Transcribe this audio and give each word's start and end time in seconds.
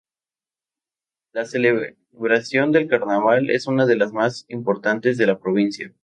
La 1.31 1.45
celebración 1.45 2.71
del 2.71 2.87
carnaval 2.87 3.51
es 3.51 3.67
una 3.67 3.85
de 3.85 3.97
las 3.97 4.11
más 4.13 4.45
importantes 4.49 5.15
de 5.19 5.27
la 5.27 5.37
Provincia. 5.37 5.93